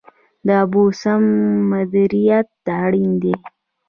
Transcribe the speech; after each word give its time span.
د 0.45 0.47
اوبو 0.61 0.83
سم 1.01 1.23
مدیریت 1.71 2.49
اړین 2.83 3.11
دی 3.21 3.35